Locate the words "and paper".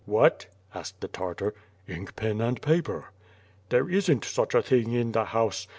2.41-3.11